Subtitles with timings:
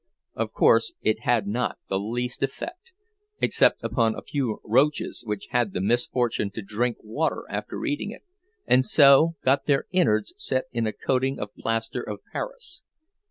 [0.33, 2.91] Of course it had not the least effect,
[3.39, 8.23] except upon a few roaches which had the misfortune to drink water after eating it,
[8.65, 12.81] and so got their inwards set in a coating of plaster of Paris.